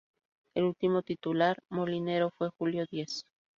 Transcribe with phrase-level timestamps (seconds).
[0.55, 3.23] El último titular molinero fue Julio Diez.